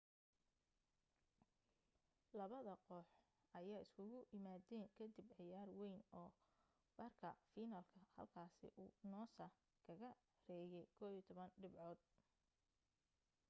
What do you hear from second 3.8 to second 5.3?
isugu imaadeen ka dib